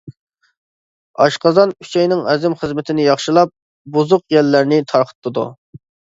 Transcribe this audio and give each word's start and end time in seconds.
ئاشقازان-ئۈچەينىڭ 1.25 2.23
ھەزىم 2.29 2.55
خىزمىتىنى 2.63 3.07
ياخشىلاپ 3.09 3.53
بۇزۇق 3.99 4.27
يەللەرنى 4.39 4.83
تارقىتىدۇ. 4.97 5.47